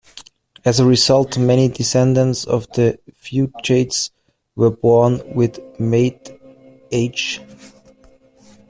[0.65, 4.09] As a result, many descendants of the Fugates
[4.55, 7.39] were born with met-H.